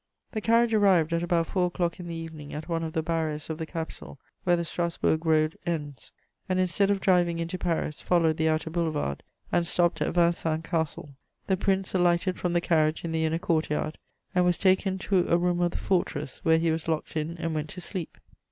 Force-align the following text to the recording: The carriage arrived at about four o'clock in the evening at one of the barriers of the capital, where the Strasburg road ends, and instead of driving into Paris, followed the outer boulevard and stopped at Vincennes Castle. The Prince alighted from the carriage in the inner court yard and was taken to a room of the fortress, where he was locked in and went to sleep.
The 0.31 0.41
carriage 0.41 0.73
arrived 0.73 1.13
at 1.13 1.21
about 1.21 1.45
four 1.45 1.67
o'clock 1.67 1.99
in 1.99 2.07
the 2.07 2.15
evening 2.15 2.55
at 2.55 2.67
one 2.67 2.81
of 2.83 2.93
the 2.93 3.03
barriers 3.03 3.51
of 3.51 3.59
the 3.59 3.67
capital, 3.67 4.17
where 4.45 4.55
the 4.55 4.65
Strasburg 4.65 5.27
road 5.27 5.59
ends, 5.63 6.11
and 6.49 6.57
instead 6.59 6.89
of 6.89 6.99
driving 6.99 7.37
into 7.37 7.59
Paris, 7.59 8.01
followed 8.01 8.37
the 8.37 8.49
outer 8.49 8.71
boulevard 8.71 9.21
and 9.51 9.67
stopped 9.67 10.01
at 10.01 10.15
Vincennes 10.15 10.63
Castle. 10.65 11.13
The 11.45 11.55
Prince 11.55 11.93
alighted 11.93 12.39
from 12.39 12.53
the 12.53 12.61
carriage 12.61 13.05
in 13.05 13.11
the 13.11 13.25
inner 13.25 13.37
court 13.37 13.69
yard 13.69 13.99
and 14.33 14.43
was 14.43 14.57
taken 14.57 14.97
to 14.97 15.27
a 15.27 15.37
room 15.37 15.61
of 15.61 15.69
the 15.69 15.77
fortress, 15.77 16.39
where 16.39 16.57
he 16.57 16.71
was 16.71 16.87
locked 16.87 17.15
in 17.15 17.37
and 17.37 17.53
went 17.53 17.69
to 17.69 17.79
sleep. 17.79 18.17